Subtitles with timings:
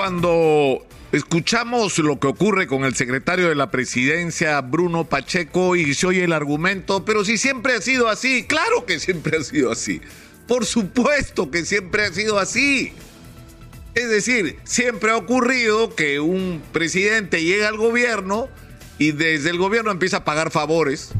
[0.00, 6.06] Cuando escuchamos lo que ocurre con el secretario de la presidencia, Bruno Pacheco, y se
[6.06, 10.00] oye el argumento, pero si siempre ha sido así, claro que siempre ha sido así.
[10.48, 12.94] Por supuesto que siempre ha sido así.
[13.94, 18.48] Es decir, siempre ha ocurrido que un presidente llega al gobierno
[18.96, 21.10] y desde el gobierno empieza a pagar favores.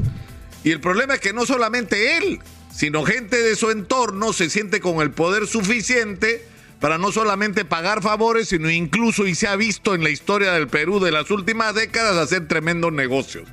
[0.63, 2.39] Y el problema es que no solamente él,
[2.73, 6.49] sino gente de su entorno se siente con el poder suficiente
[6.81, 10.67] para no solamente pagar favores, sino incluso, y se ha visto en la historia del
[10.67, 13.47] Perú de las últimas décadas, hacer tremendos negocios.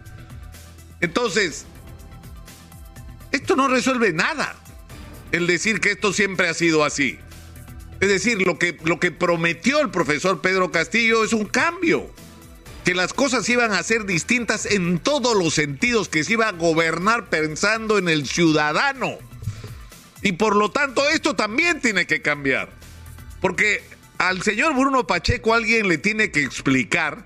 [1.02, 1.66] Entonces,
[3.30, 4.56] esto no resuelve nada,
[5.30, 7.18] el decir que esto siempre ha sido así.
[8.01, 12.10] Es decir, lo que, lo que prometió el profesor Pedro Castillo es un cambio,
[12.82, 16.52] que las cosas iban a ser distintas en todos los sentidos, que se iba a
[16.52, 19.18] gobernar pensando en el ciudadano.
[20.23, 22.77] Y por lo tanto esto también tiene que cambiar.
[23.41, 23.83] Porque
[24.19, 27.24] al señor Bruno Pacheco alguien le tiene que explicar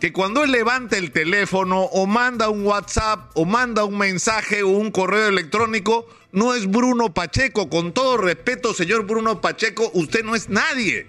[0.00, 4.68] que cuando él levanta el teléfono o manda un WhatsApp o manda un mensaje o
[4.68, 7.70] un correo electrónico, no es Bruno Pacheco.
[7.70, 11.06] Con todo respeto, señor Bruno Pacheco, usted no es nadie.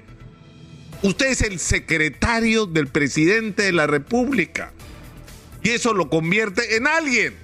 [1.02, 4.72] Usted es el secretario del presidente de la República.
[5.62, 7.36] Y eso lo convierte en alguien.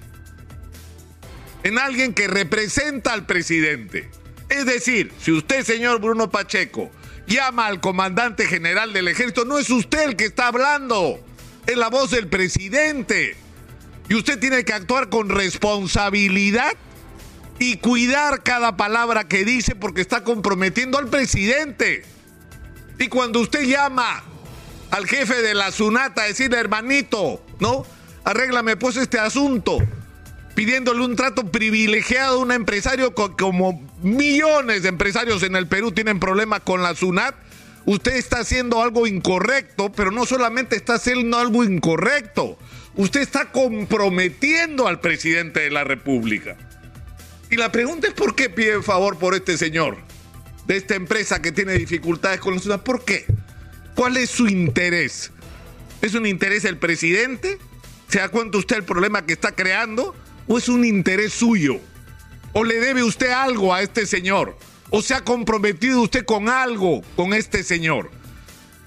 [1.63, 4.09] En alguien que representa al presidente.
[4.47, 6.91] Es decir, si usted, señor Bruno Pacheco,
[7.31, 11.19] llama al comandante general del ejército, no es usted el que está hablando,
[11.65, 13.35] es la voz del presidente.
[14.09, 16.73] Y usted tiene que actuar con responsabilidad
[17.59, 22.03] y cuidar cada palabra que dice porque está comprometiendo al presidente.
[22.99, 24.23] Y cuando usted llama
[24.91, 27.85] al jefe de la SUNATA a decirle, hermanito, ¿no?
[28.23, 29.79] Arréglame pues este asunto
[30.55, 36.19] pidiéndole un trato privilegiado a un empresario como millones de empresarios en el Perú tienen
[36.19, 37.35] problemas con la SUNAT,
[37.85, 42.57] usted está haciendo algo incorrecto, pero no solamente está haciendo algo incorrecto,
[42.95, 46.57] usted está comprometiendo al presidente de la República.
[47.50, 49.97] Y la pregunta es por qué pide favor por este señor,
[50.68, 52.83] de esta empresa que tiene dificultades con la SUNAT.
[52.83, 53.25] ¿Por qué?
[53.95, 55.31] ¿Cuál es su interés?
[56.01, 57.57] ¿Es un interés del presidente?
[58.07, 60.16] ¿Se da cuenta usted el problema que está creando?
[60.51, 61.79] ¿O es un interés suyo?
[62.51, 64.57] ¿O le debe usted algo a este señor?
[64.89, 68.12] ¿O se ha comprometido usted con algo con este señor?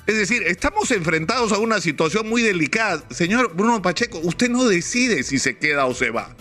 [0.07, 3.03] Es decir, estamos enfrentados a una situación muy delicada.
[3.09, 6.37] Señor Bruno Pacheco, usted no decide si se queda o se va.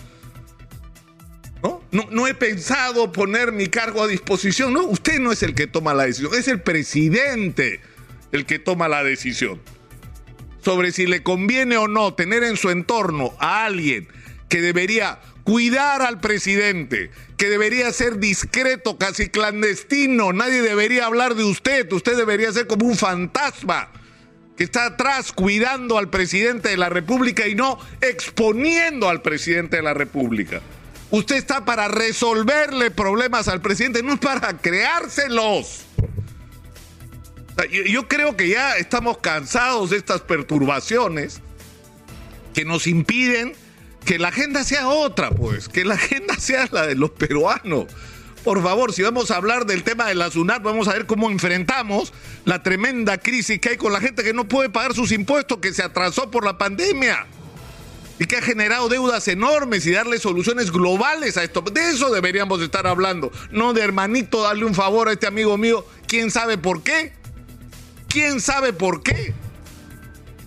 [1.62, 1.80] ¿No?
[1.90, 4.74] No, no he pensado poner mi cargo a disposición.
[4.74, 7.80] No, usted no es el que toma la decisión, es el presidente
[8.30, 9.58] el que toma la decisión
[10.62, 14.06] sobre si le conviene o no tener en su entorno a alguien
[14.54, 21.42] que debería cuidar al presidente, que debería ser discreto, casi clandestino, nadie debería hablar de
[21.42, 23.90] usted, usted debería ser como un fantasma
[24.56, 29.82] que está atrás cuidando al presidente de la República y no exponiendo al presidente de
[29.82, 30.60] la República.
[31.10, 35.80] Usted está para resolverle problemas al presidente, no es para creárselos.
[37.90, 41.40] Yo creo que ya estamos cansados de estas perturbaciones
[42.54, 43.63] que nos impiden
[44.04, 47.86] que la agenda sea otra, pues, que la agenda sea la de los peruanos.
[48.44, 51.30] Por favor, si vamos a hablar del tema de la SUNAT, vamos a ver cómo
[51.30, 52.12] enfrentamos
[52.44, 55.72] la tremenda crisis que hay con la gente que no puede pagar sus impuestos, que
[55.72, 57.26] se atrasó por la pandemia
[58.18, 61.62] y que ha generado deudas enormes y darle soluciones globales a esto.
[61.62, 65.86] De eso deberíamos estar hablando, no de hermanito darle un favor a este amigo mío,
[66.06, 67.12] quién sabe por qué.
[68.08, 69.34] ¿Quién sabe por qué?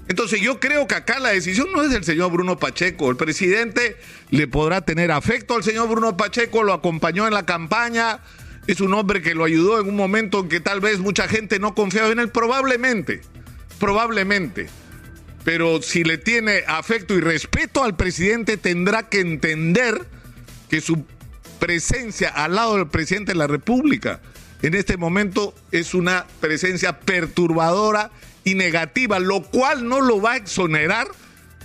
[0.07, 3.09] Entonces yo creo que acá la decisión no es del señor Bruno Pacheco.
[3.09, 3.97] El presidente
[4.29, 8.19] le podrá tener afecto al señor Bruno Pacheco, lo acompañó en la campaña,
[8.67, 11.59] es un hombre que lo ayudó en un momento en que tal vez mucha gente
[11.59, 13.21] no confiaba en él, probablemente,
[13.79, 14.67] probablemente.
[15.43, 20.05] Pero si le tiene afecto y respeto al presidente, tendrá que entender
[20.69, 21.05] que su
[21.59, 24.21] presencia al lado del presidente de la República
[24.61, 28.11] en este momento es una presencia perturbadora
[28.43, 31.07] y negativa, lo cual no lo va a exonerar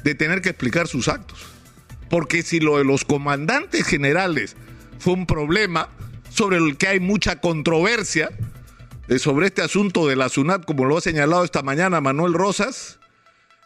[0.05, 1.39] de tener que explicar sus actos.
[2.11, 4.57] Porque si lo de los comandantes generales
[4.99, 5.89] fue un problema
[6.29, 8.31] sobre el que hay mucha controversia,
[9.09, 12.99] eh, sobre este asunto de la SUNAT, como lo ha señalado esta mañana Manuel Rosas,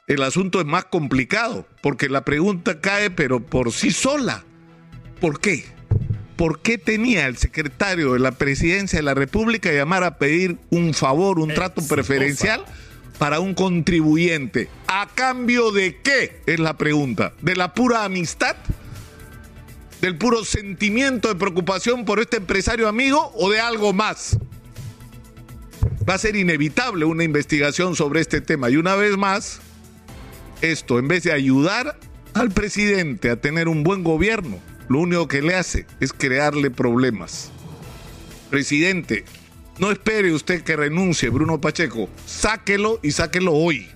[0.06, 4.44] el asunto es más complicado, porque la pregunta cae pero por sí sola.
[5.20, 5.75] ¿Por qué?
[6.36, 10.92] ¿Por qué tenía el secretario de la presidencia de la República llamar a pedir un
[10.92, 12.64] favor, un trato preferencial?
[13.18, 14.68] para un contribuyente.
[14.86, 16.42] ¿A cambio de qué?
[16.46, 17.32] Es la pregunta.
[17.40, 18.56] ¿De la pura amistad?
[20.00, 24.38] ¿Del puro sentimiento de preocupación por este empresario amigo o de algo más?
[26.08, 28.70] Va a ser inevitable una investigación sobre este tema.
[28.70, 29.60] Y una vez más,
[30.60, 31.98] esto, en vez de ayudar
[32.34, 37.50] al presidente a tener un buen gobierno, lo único que le hace es crearle problemas.
[38.50, 39.24] Presidente,
[39.78, 43.88] no espere usted que renuncie Bruno Pacheco, sáquelo y sáquelo hoy.